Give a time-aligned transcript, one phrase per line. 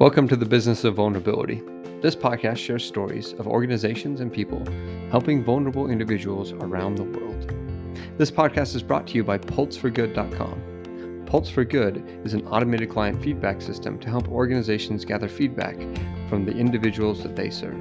[0.00, 1.62] Welcome to the Business of Vulnerability.
[2.02, 4.66] This podcast shares stories of organizations and people
[5.08, 7.54] helping vulnerable individuals around the world.
[8.18, 11.22] This podcast is brought to you by PulseForGood.com.
[11.26, 15.76] Pulse for Good is an automated client feedback system to help organizations gather feedback
[16.28, 17.80] from the individuals that they serve.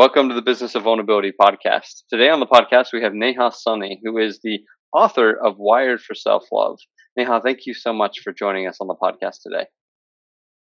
[0.00, 2.04] Welcome to the Business of Vulnerability podcast.
[2.08, 4.60] Today on the podcast, we have Neha Sonney, who is the
[4.94, 6.78] author of Wired for Self Love.
[7.18, 9.66] Neha, thank you so much for joining us on the podcast today.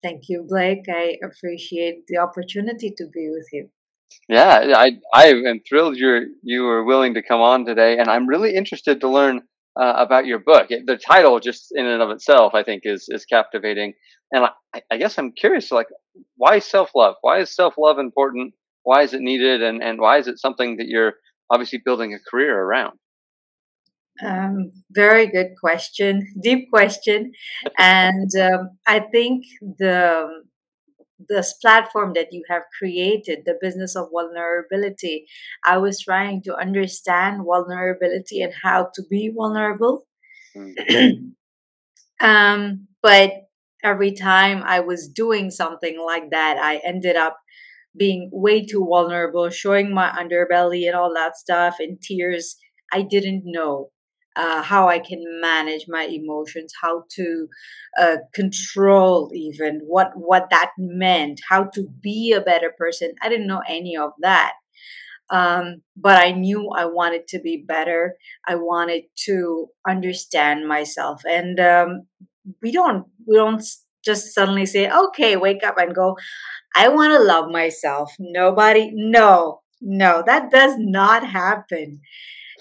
[0.02, 0.84] Thank you, Blake.
[0.90, 3.70] I appreciate the opportunity to be with you.
[4.28, 8.26] Yeah, I I am thrilled you're you were willing to come on today, and I'm
[8.26, 9.40] really interested to learn
[9.80, 10.68] uh, about your book.
[10.68, 13.94] The title, just in and of itself, I think is is captivating,
[14.32, 14.44] and
[14.74, 15.88] I, I guess I'm curious, like,
[16.36, 17.14] why self love?
[17.22, 18.52] Why is self love important?
[18.84, 21.14] Why is it needed and, and why is it something that you're
[21.50, 22.98] obviously building a career around?
[24.24, 27.32] Um, very good question, deep question,
[27.76, 30.44] and um, I think the
[31.28, 35.26] this platform that you have created, the business of vulnerability,
[35.64, 40.06] I was trying to understand vulnerability and how to be vulnerable.
[40.56, 41.32] Mm.
[42.20, 43.32] um, but
[43.82, 47.38] every time I was doing something like that, I ended up
[47.96, 52.56] being way too vulnerable, showing my underbelly and all that stuff in tears.
[52.92, 53.90] I didn't know
[54.36, 57.48] uh, how I can manage my emotions, how to
[57.98, 63.12] uh, control even what what that meant, how to be a better person.
[63.22, 64.54] I didn't know any of that,
[65.30, 68.16] um, but I knew I wanted to be better.
[68.46, 72.06] I wanted to understand myself, and um,
[72.62, 73.62] we don't we don't
[74.04, 76.16] just suddenly say, "Okay, wake up and go."
[76.76, 78.12] I want to love myself.
[78.18, 82.00] Nobody, no, no, that does not happen.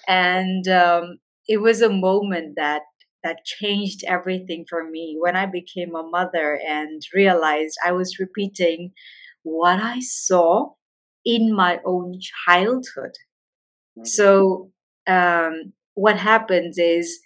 [0.07, 2.83] And um, it was a moment that
[3.23, 8.91] that changed everything for me when I became a mother and realized I was repeating
[9.43, 10.71] what I saw
[11.25, 13.11] in my own childhood.
[14.03, 14.71] So
[15.07, 17.19] um, what happens is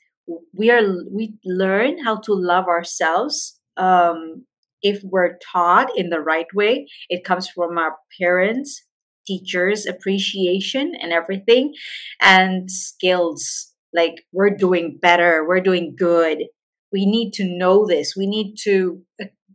[0.54, 4.46] we are we learn how to love ourselves um,
[4.82, 8.84] if we're taught in the right way, it comes from our parents,
[9.26, 11.74] teachers, appreciation, and everything,
[12.22, 13.74] and skills.
[13.94, 16.44] Like we're doing better, we're doing good.
[16.92, 18.16] We need to know this.
[18.16, 19.02] We need to,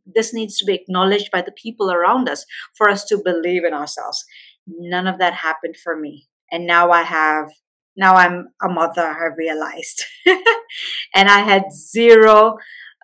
[0.05, 2.45] this needs to be acknowledged by the people around us
[2.77, 4.25] for us to believe in ourselves.
[4.67, 6.27] None of that happened for me.
[6.51, 7.51] And now I have
[7.97, 10.05] now I'm a mother, I realized.
[11.15, 12.57] and I had zero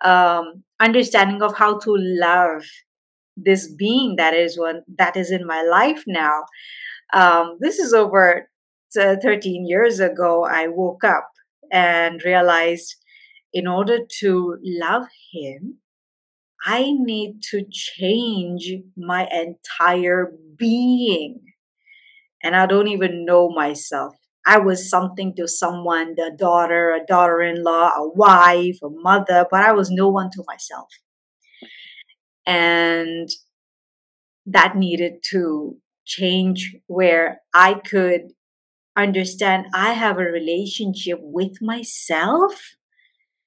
[0.03, 2.63] um, understanding of how to love
[3.35, 6.43] this being that is one that is in my life now.
[7.13, 8.49] Um, this is over
[8.93, 10.45] 13 years ago.
[10.45, 11.29] I woke up
[11.71, 12.95] and realized
[13.53, 15.77] in order to love him,
[16.65, 21.41] I need to change my entire being.
[22.43, 24.15] And I don't even know myself.
[24.45, 29.45] I was something to someone, the daughter, a daughter in law, a wife, a mother,
[29.49, 30.89] but I was no one to myself.
[32.45, 33.29] And
[34.45, 38.33] that needed to change where I could
[38.97, 42.75] understand I have a relationship with myself.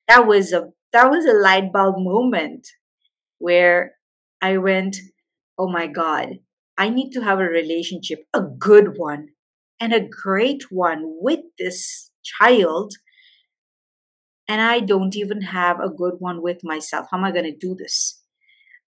[0.08, 2.68] That was a that was a light bulb moment
[3.38, 3.92] where
[4.40, 4.96] I went,
[5.58, 6.38] oh my God,
[6.76, 9.28] I need to have a relationship, a good one,
[9.82, 12.94] and a great one with this child
[14.48, 17.66] and i don't even have a good one with myself how am i going to
[17.66, 18.22] do this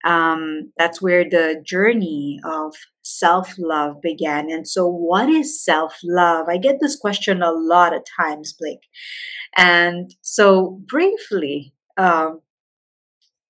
[0.03, 4.49] um, that's where the journey of self love began.
[4.49, 6.47] And so, what is self love?
[6.49, 8.87] I get this question a lot of times, Blake.
[9.55, 12.41] And so, briefly, um,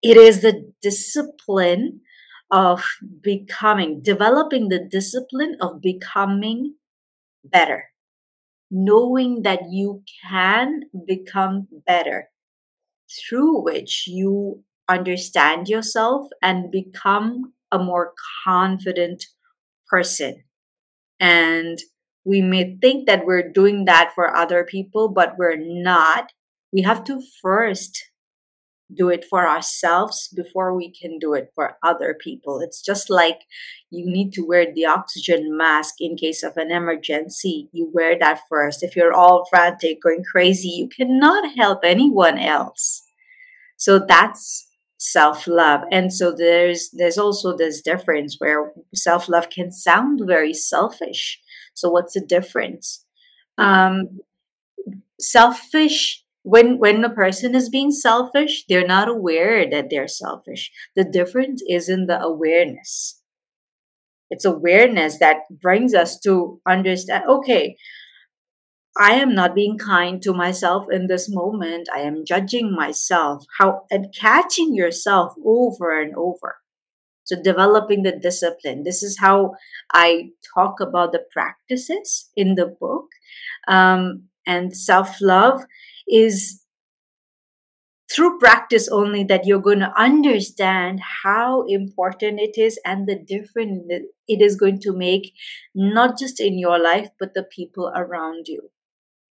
[0.02, 2.02] it is the discipline
[2.50, 2.84] of
[3.22, 6.76] becoming, developing the discipline of becoming
[7.44, 7.86] better,
[8.70, 12.30] knowing that you can become better,
[13.10, 18.14] through which you understand yourself and become a more
[18.46, 19.26] confident
[19.88, 20.44] person.
[21.20, 21.80] And
[22.24, 26.32] we may think that we're doing that for other people, but we're not.
[26.72, 28.11] We have to first
[28.94, 32.60] do it for ourselves before we can do it for other people.
[32.60, 33.42] It's just like
[33.90, 37.70] you need to wear the oxygen mask in case of an emergency.
[37.72, 38.84] You wear that first.
[38.84, 43.04] If you're all frantic, going crazy, you cannot help anyone else.
[43.78, 44.68] So that's
[45.04, 51.42] self-love and so there's there's also this difference where self-love can sound very selfish
[51.74, 53.04] so what's the difference
[53.58, 54.20] um
[55.20, 61.04] selfish when when a person is being selfish they're not aware that they're selfish the
[61.04, 63.22] difference is in the awareness
[64.30, 67.76] it's awareness that brings us to understand okay
[69.00, 71.88] I am not being kind to myself in this moment.
[71.94, 73.46] I am judging myself.
[73.58, 76.58] How and catching yourself over and over.
[77.24, 78.84] So developing the discipline.
[78.84, 79.52] This is how
[79.94, 83.06] I talk about the practices in the book.
[83.68, 85.64] Um, and self love
[86.08, 86.62] is
[88.14, 93.84] through practice only that you're going to understand how important it is and the difference
[94.28, 95.34] it is going to make,
[95.74, 98.70] not just in your life, but the people around you.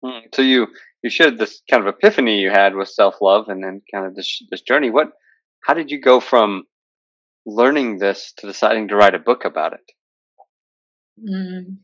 [0.03, 0.67] Hmm, so you
[1.01, 4.15] you shared this kind of epiphany you had with self love, and then kind of
[4.15, 4.89] this this journey.
[4.89, 5.11] What?
[5.65, 6.63] How did you go from
[7.45, 9.91] learning this to deciding to write a book about it?
[11.29, 11.77] Mm.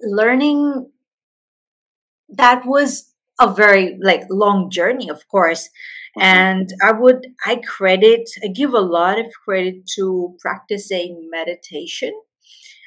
[0.00, 0.92] Learning
[2.28, 5.68] that was a very like long journey, of course.
[6.18, 6.22] Mm-hmm.
[6.22, 12.12] And I would I credit I give a lot of credit to practicing meditation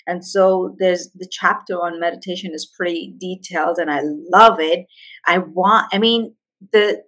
[0.08, 4.88] and so there's the chapter on meditation is pretty detailed and I love it.
[5.26, 6.36] I want, I mean,
[6.72, 7.04] the,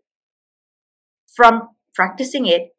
[1.35, 2.75] from practicing it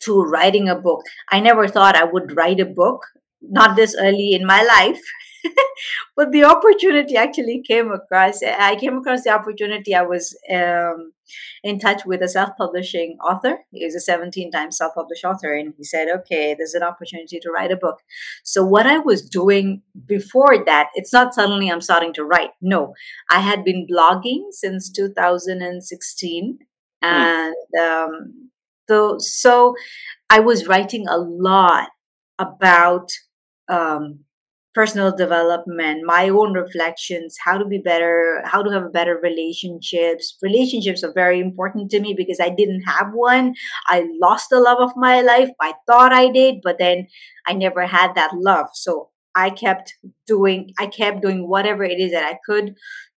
[0.00, 3.06] to writing a book, I never thought I would write a book,
[3.42, 5.00] not this early in my life.
[6.16, 8.42] but the opportunity actually came across.
[8.42, 9.94] I came across the opportunity.
[9.94, 11.12] I was um,
[11.62, 13.58] in touch with a self-publishing author.
[13.70, 17.72] He's a 17 times self-published author, and he said, "Okay, there's an opportunity to write
[17.72, 18.00] a book."
[18.44, 22.50] So what I was doing before that, it's not suddenly I'm starting to write.
[22.60, 22.94] No,
[23.30, 26.58] I had been blogging since 2016,
[27.02, 27.06] hmm.
[27.06, 28.50] and um,
[28.88, 29.74] so so
[30.30, 31.88] I was writing a lot
[32.38, 33.10] about
[33.72, 34.20] um,
[34.74, 40.38] personal development, my own reflections, how to be better, how to have better relationships.
[40.42, 43.54] Relationships are very important to me because I didn't have one.
[43.86, 45.50] I lost the love of my life.
[45.60, 47.06] I thought I did, but then
[47.46, 48.68] I never had that love.
[48.72, 49.94] So I kept
[50.26, 52.74] doing, I kept doing whatever it is that I could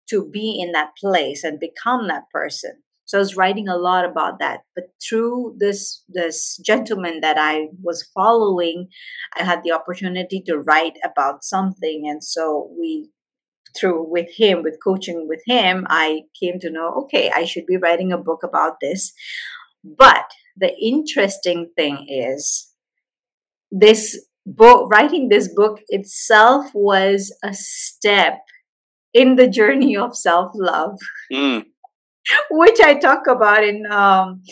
[0.10, 2.84] to be in that place and become that person.
[3.06, 4.62] So I was writing a lot about that.
[4.75, 8.90] But through this this gentleman that I was following,
[9.38, 13.10] I had the opportunity to write about something, and so we
[13.78, 17.78] through with him with coaching with him i came to know okay i should be
[17.78, 19.13] writing a book about this
[19.84, 22.72] but the interesting thing is
[23.72, 28.40] this book writing this book itself was a step
[29.13, 30.98] in the journey of self-love
[31.31, 31.66] mm.
[32.50, 34.44] Which I talk about in um,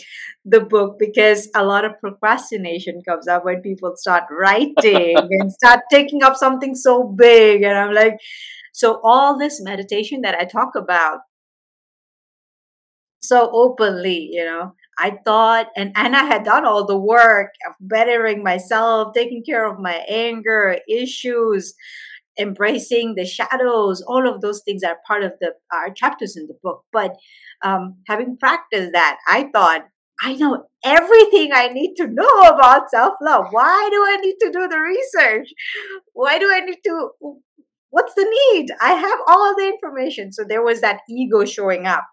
[0.44, 5.80] the book because a lot of procrastination comes up when people start writing and start
[5.90, 7.62] taking up something so big.
[7.62, 8.18] And I'm like,
[8.72, 11.20] so all this meditation that I talk about
[13.20, 17.74] so openly, you know, I thought, and, and I had done all the work of
[17.80, 21.74] bettering myself, taking care of my anger, issues,
[22.38, 26.56] embracing the shadows all of those things are part of the our chapters in the
[26.62, 27.14] book but
[27.64, 29.86] um, having practiced that i thought
[30.22, 33.46] i know everything i need to know about self-love.
[33.50, 35.48] Why do i need to do the research?
[36.12, 37.10] Why do i need to
[37.90, 38.66] what's the need?
[38.80, 40.32] I have all the information.
[40.32, 42.04] So there was that ego showing up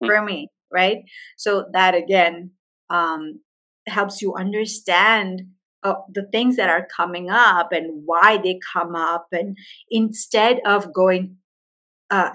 [0.00, 0.06] hmm.
[0.06, 0.98] for me right?
[1.36, 2.52] So that again
[2.90, 3.40] um,
[3.86, 5.42] helps you understand
[5.82, 9.56] uh, the things that are coming up and why they come up and
[9.90, 11.36] instead of going
[12.10, 12.30] uh,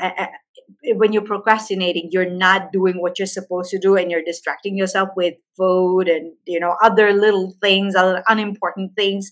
[0.96, 5.10] when you're procrastinating you're not doing what you're supposed to do and you're distracting yourself
[5.16, 9.32] with food and you know other little things other unimportant things.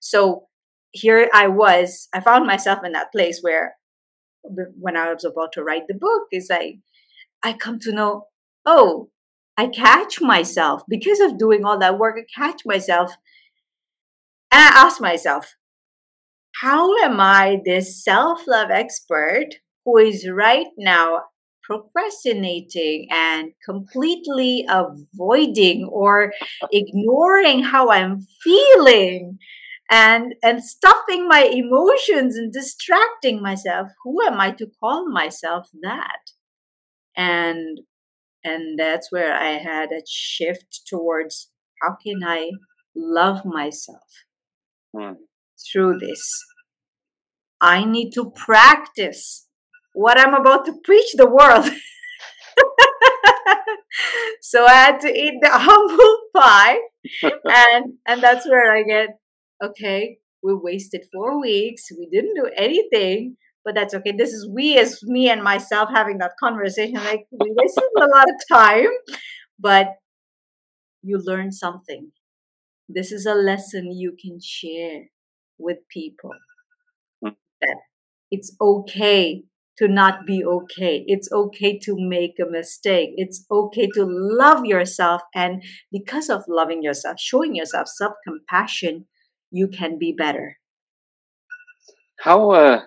[0.00, 0.48] So
[0.92, 3.76] here i was i found myself in that place where
[4.42, 6.78] when i was about to write the book is i
[7.42, 8.26] i come to know
[8.66, 9.08] oh
[9.56, 10.82] i catch myself.
[10.88, 13.12] Because of doing all that work i catch myself.
[14.50, 15.54] And I asked myself,
[16.60, 21.22] how am I this self love expert who is right now
[21.62, 26.32] procrastinating and completely avoiding or
[26.72, 29.38] ignoring how I'm feeling
[29.90, 36.30] and and stuffing my emotions and distracting myself who am i to call myself that
[37.16, 37.80] and
[38.42, 41.50] and that's where i had a shift towards
[41.82, 42.48] how can i
[42.94, 44.02] love myself
[44.94, 45.16] mm.
[45.72, 46.22] through this.
[47.60, 49.48] I need to practice
[49.92, 51.64] what I'm about to preach the world.
[54.40, 56.78] so I had to eat the humble pie,
[57.44, 59.18] and and that's where I get
[59.62, 60.18] okay.
[60.42, 61.88] We wasted four weeks.
[61.96, 64.12] We didn't do anything, but that's okay.
[64.12, 66.94] This is we as me and myself having that conversation.
[66.94, 68.90] Like we wasted a lot of time,
[69.58, 69.88] but
[71.02, 72.12] you learn something.
[72.88, 75.04] This is a lesson you can share
[75.58, 76.32] with people.
[77.22, 77.30] Hmm.
[77.60, 77.76] That
[78.30, 79.44] it's okay
[79.78, 81.04] to not be okay.
[81.06, 83.10] It's okay to make a mistake.
[83.16, 85.22] It's okay to love yourself.
[85.34, 89.06] And because of loving yourself, showing yourself self compassion,
[89.50, 90.58] you can be better.
[92.20, 92.82] How, uh,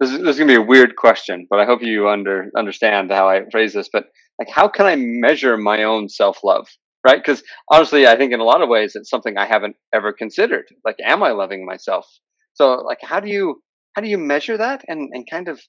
[0.00, 3.10] this is, is going to be a weird question, but I hope you under, understand
[3.10, 3.88] how I phrase this.
[3.92, 4.06] But
[4.38, 6.68] like, how can I measure my own self love?
[7.06, 7.18] Right?
[7.18, 10.64] Because honestly, I think in a lot of ways, it's something I haven't ever considered.
[10.84, 12.06] Like, am I loving myself?
[12.54, 13.62] So, like, how do you
[13.94, 15.60] how do you measure that and, and kind of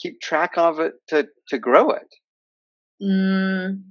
[0.00, 2.08] keep track of it to to grow it?
[3.02, 3.82] Mm,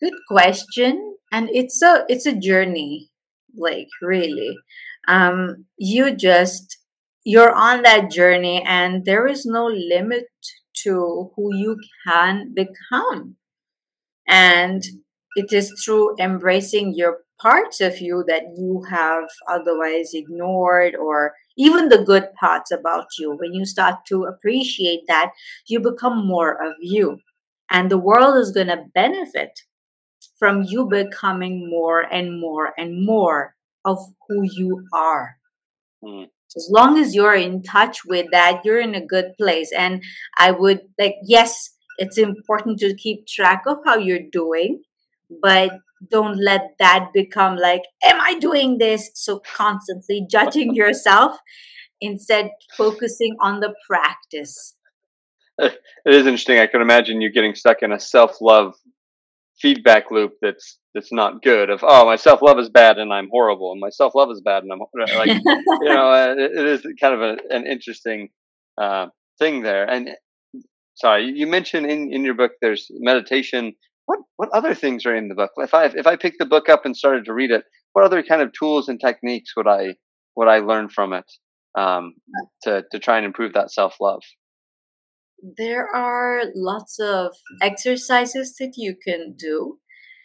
[0.00, 3.10] good question, and it's a it's a journey,
[3.56, 4.56] like really.
[5.08, 6.78] Um, you just
[7.24, 10.26] you're on that journey, and there is no limit
[10.84, 11.76] to who you
[12.06, 13.36] can become,
[14.28, 14.84] and
[15.36, 21.88] it is through embracing your parts of you that you have otherwise ignored or even
[21.88, 23.36] the good parts about you.
[23.36, 25.32] When you start to appreciate that,
[25.66, 27.18] you become more of you.
[27.70, 29.60] And the world is going to benefit
[30.38, 33.98] from you becoming more and more and more of
[34.28, 35.36] who you are.
[36.04, 36.28] Mm.
[36.48, 39.72] So as long as you're in touch with that, you're in a good place.
[39.76, 40.02] And
[40.38, 44.82] I would like, yes, it's important to keep track of how you're doing,
[45.42, 45.72] but
[46.10, 49.10] don't let that become like am i doing this?
[49.14, 51.38] So constantly judging yourself
[52.00, 54.74] instead focusing on the practice.
[55.58, 56.58] It is interesting.
[56.58, 58.74] I can imagine you getting stuck in a self-love
[59.58, 63.72] feedback loop that's that's not good of oh my self-love is bad and i'm horrible
[63.72, 64.80] and my self-love is bad and i'm
[65.16, 68.28] like you know uh, it, it is kind of a, an interesting
[68.78, 69.06] uh,
[69.38, 69.88] thing there.
[69.88, 70.10] And
[70.94, 73.74] sorry you mentioned in in your book there's meditation
[74.06, 75.50] what what other things are in the book?
[75.56, 78.22] If I if I picked the book up and started to read it, what other
[78.22, 79.96] kind of tools and techniques would I
[80.36, 81.30] would I learn from it
[81.76, 82.14] um,
[82.62, 84.22] to to try and improve that self love?
[85.58, 89.78] There are lots of exercises that you can do.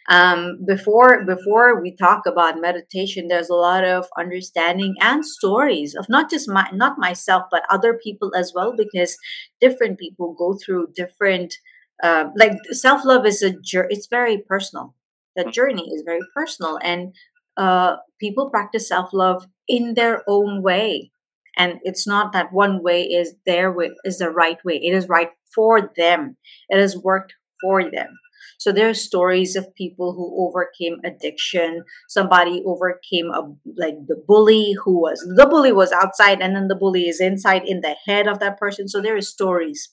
[0.08, 6.06] Um, before before we talk about meditation, there's a lot of understanding and stories of
[6.08, 9.16] not just my not myself but other people as well, because
[9.60, 11.54] different people go through different
[12.02, 13.88] uh, like self love is a journey.
[13.90, 14.94] It's very personal.
[15.36, 15.52] The mm.
[15.52, 17.14] journey is very personal, and
[17.56, 21.12] uh, people practice self love in their own way.
[21.56, 24.80] And it's not that one way is their way is the right way.
[24.82, 26.36] It is right for them.
[26.68, 28.18] It has worked for them.
[28.58, 31.82] So there are stories of people who overcame addiction.
[32.08, 33.42] Somebody overcame a
[33.76, 37.62] like the bully who was the bully was outside and then the bully is inside
[37.66, 38.88] in the head of that person.
[38.88, 39.90] So there are stories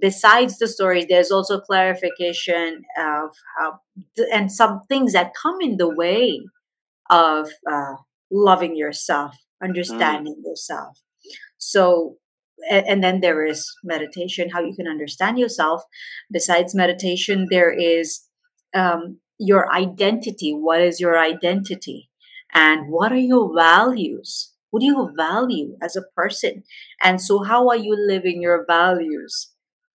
[0.00, 3.80] besides the stories, there's also clarification of how,
[4.32, 6.40] and some things that come in the way
[7.10, 7.94] of uh,
[8.30, 10.48] loving yourself, understanding mm.
[10.48, 11.00] yourself.
[11.58, 12.16] So,
[12.70, 15.82] and, and then there is meditation, how you can understand yourself.
[16.30, 18.26] Besides meditation, there is
[18.74, 20.52] um, your identity.
[20.52, 22.10] What is your identity?
[22.52, 24.52] And what are your values?
[24.70, 26.64] What do you value as a person?
[27.02, 29.53] And so, how are you living your values?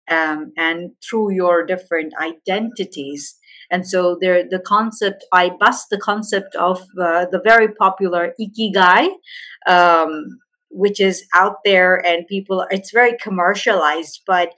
[0.10, 3.36] Um, and through your different identities.
[3.72, 9.10] And so there, the concept, I bust the concept of uh, the very popular ikigai,
[9.68, 10.40] um,
[10.72, 14.54] which is out there and people, it's very commercialized, but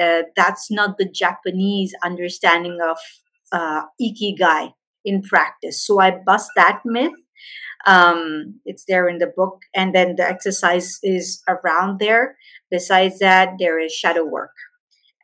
[0.00, 2.98] uh, that's not the Japanese understanding of
[3.52, 4.72] uh, ikigai
[5.04, 5.86] in practice.
[5.86, 7.12] So I bust that myth.
[7.86, 12.36] Um, it's there in the book, and then the exercise is around there.
[12.68, 14.50] Besides that, there is shadow work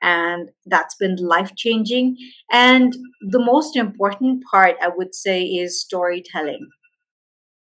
[0.02, 2.16] and that's been life changing.
[2.50, 6.68] And the most important part, I would say, is storytelling.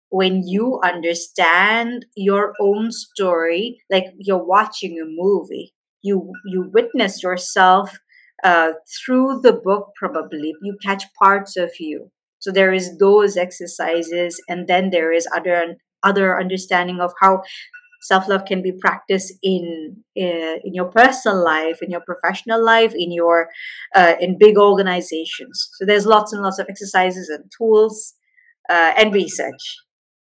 [0.10, 7.98] When you understand your own story, like you're watching a movie, you you witness yourself
[8.44, 9.92] uh, through the book.
[9.96, 12.12] Probably you catch parts of you.
[12.40, 17.42] So there is those exercises, and then there is other other understanding of how
[18.04, 22.94] self love can be practiced in uh, in your personal life, in your professional life,
[22.96, 23.50] in your
[23.96, 25.70] uh, in big organizations.
[25.74, 28.14] So there's lots and lots of exercises and tools
[28.70, 29.64] uh, and research.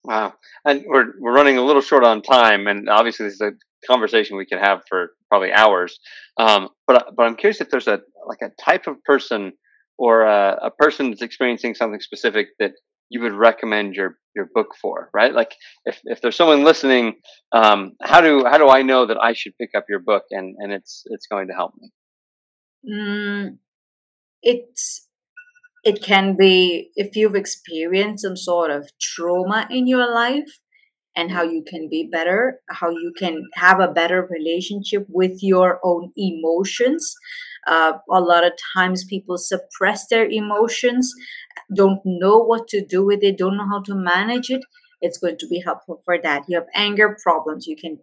[0.03, 0.33] Wow,
[0.65, 3.51] and we're we're running a little short on time, and obviously this is a
[3.87, 5.99] conversation we can have for probably hours.
[6.37, 9.53] Um, but but I'm curious if there's a like a type of person
[9.97, 12.71] or a, a person that's experiencing something specific that
[13.09, 15.33] you would recommend your your book for right?
[15.33, 17.15] Like if, if there's someone listening
[17.51, 20.55] um, how do how do i know that i should pick up your book and
[20.59, 21.91] and it's it's going to help me?
[22.89, 23.57] Mm,
[24.41, 25.07] it's
[25.83, 30.59] it can be if you've experienced some sort of trauma in your life
[31.15, 35.79] and how you can be better how you can have a better relationship with your
[35.83, 37.15] own emotions
[37.69, 41.13] uh, a lot of times people suppress their emotions,
[41.73, 44.61] don't know what to do with it, don't know how to manage it.
[45.01, 46.43] It's going to be helpful for that.
[46.49, 47.99] You have anger problems, you can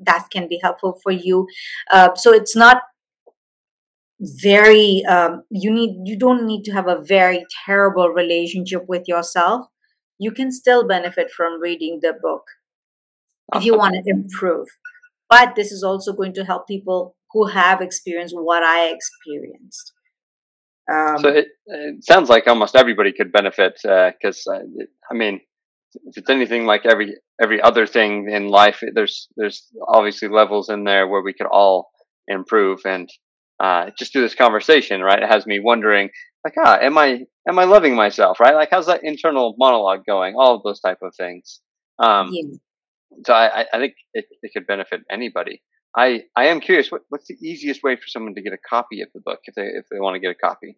[0.00, 1.46] that can be helpful for you.
[1.90, 2.82] Uh, so it's not
[4.20, 9.66] very um, you need you don't need to have a very terrible relationship with yourself
[10.18, 12.42] you can still benefit from reading the book
[13.54, 14.68] if you want to improve
[15.30, 19.92] but this is also going to help people who have experienced what I experienced.
[20.90, 25.40] Um, so it, it, sounds like almost everybody could benefit because uh, uh, I mean,
[26.06, 30.84] if it's anything like every every other thing in life, there's there's obviously levels in
[30.84, 31.90] there where we could all
[32.26, 32.80] improve.
[32.84, 33.08] And
[33.60, 36.10] uh, just through this conversation, right, it has me wondering,
[36.44, 38.54] like, ah, am I am I loving myself, right?
[38.54, 40.34] Like, how's that internal monologue going?
[40.36, 41.60] All of those type of things.
[41.98, 42.56] Um, yeah.
[43.26, 45.62] So I, I think it, it could benefit anybody.
[45.96, 46.90] I I am curious.
[46.90, 49.54] What, what's the easiest way for someone to get a copy of the book if
[49.54, 50.76] they if they want to get a copy?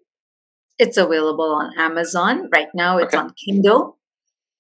[0.79, 2.99] It's available on Amazon right now.
[2.99, 3.23] It's okay.
[3.23, 3.99] on Kindle,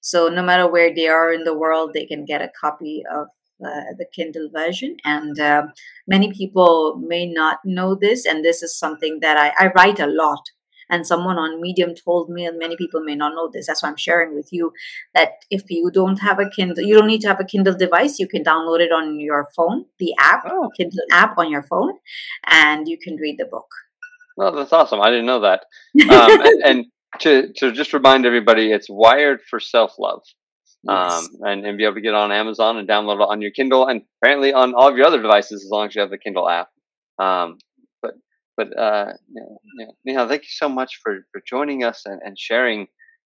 [0.00, 3.28] so no matter where they are in the world, they can get a copy of
[3.64, 4.96] uh, the Kindle version.
[5.04, 5.62] And uh,
[6.06, 10.06] many people may not know this, and this is something that I, I write a
[10.06, 10.42] lot
[10.92, 13.88] and someone on medium told me and many people may not know this that's why
[13.88, 14.70] i'm sharing with you
[15.14, 18.18] that if you don't have a kindle you don't need to have a kindle device
[18.18, 20.68] you can download it on your phone the app oh.
[20.76, 21.94] kindle app on your phone
[22.46, 23.68] and you can read the book.
[24.36, 25.00] Well that's awesome.
[25.00, 25.64] I didn't know that.
[26.10, 26.86] Um, and, and
[27.20, 30.22] to, to just remind everybody it's wired for self-love.
[30.84, 31.12] Yes.
[31.12, 33.86] um, and, and be able to get on amazon and download it on your kindle
[33.86, 36.48] and apparently on all of your other devices as long as you have the kindle
[36.48, 36.68] app.
[37.18, 37.58] Um,
[38.56, 39.12] but uh,
[40.04, 42.86] you know, thank you so much for, for joining us and, and sharing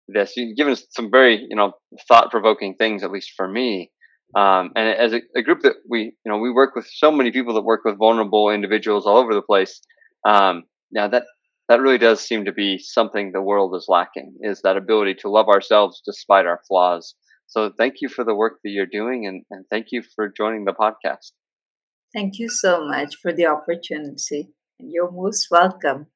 [0.08, 0.34] this.
[0.36, 1.74] You've given us some very, you know,
[2.08, 3.92] thought provoking things, at least for me.
[4.36, 7.32] Um, and as a, a, group that we, you know, we work with so many
[7.32, 9.82] people that work with vulnerable individuals all over the place.
[10.26, 11.24] Um, now that
[11.68, 15.30] that really does seem to be something the world is lacking is that ability to
[15.30, 17.16] love ourselves despite our flaws.
[17.48, 20.66] So thank you for the work that you're doing and, and thank you for joining
[20.66, 21.32] the podcast.
[22.14, 24.50] Thank you so much for the opportunity.
[24.84, 26.08] You're most welcome.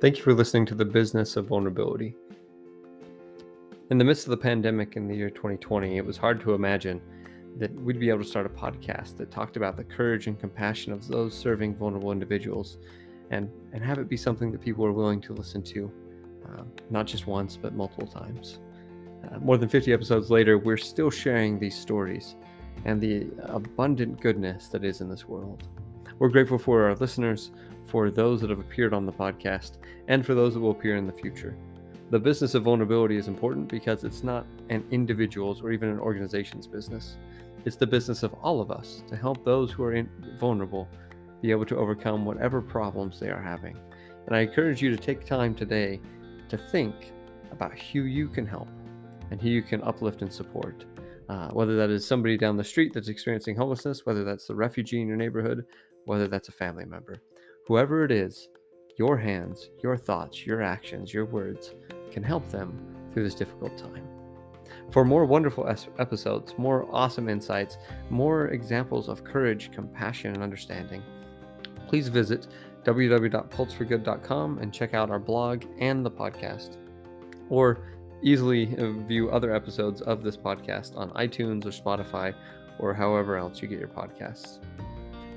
[0.00, 2.16] Thank you for listening to The Business of Vulnerability.
[3.90, 7.00] In the midst of the pandemic in the year 2020, it was hard to imagine
[7.58, 10.92] that we'd be able to start a podcast that talked about the courage and compassion
[10.92, 12.78] of those serving vulnerable individuals
[13.30, 15.92] and, and have it be something that people are willing to listen to,
[16.48, 18.58] uh, not just once, but multiple times.
[19.40, 22.36] More than 50 episodes later, we're still sharing these stories
[22.84, 25.68] and the abundant goodness that is in this world.
[26.18, 27.50] We're grateful for our listeners,
[27.86, 31.06] for those that have appeared on the podcast, and for those that will appear in
[31.06, 31.56] the future.
[32.10, 36.66] The business of vulnerability is important because it's not an individual's or even an organization's
[36.66, 37.16] business.
[37.64, 40.88] It's the business of all of us to help those who are in, vulnerable
[41.40, 43.76] be able to overcome whatever problems they are having.
[44.26, 46.00] And I encourage you to take time today
[46.48, 46.94] to think
[47.50, 48.68] about who you can help
[49.30, 50.84] and who you can uplift and support.
[51.28, 55.00] Uh, whether that is somebody down the street that's experiencing homelessness, whether that's the refugee
[55.00, 55.64] in your neighborhood,
[56.04, 57.22] whether that's a family member.
[57.66, 58.48] Whoever it is,
[58.98, 61.74] your hands, your thoughts, your actions, your words
[62.10, 62.78] can help them
[63.10, 64.06] through this difficult time.
[64.90, 67.78] For more wonderful es- episodes, more awesome insights,
[68.10, 71.02] more examples of courage, compassion, and understanding,
[71.88, 72.48] please visit
[72.84, 76.76] www.pulseforgood.com and check out our blog and the podcast.
[77.48, 77.78] Or
[78.22, 82.34] easily uh, view other episodes of this podcast on iTunes or Spotify
[82.78, 84.58] or however else you get your podcasts.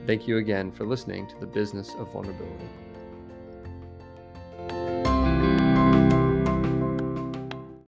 [0.05, 2.84] Thank you again for listening to the Business of Vulnerability.